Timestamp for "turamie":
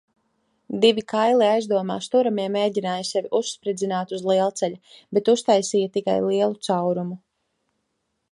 2.15-2.45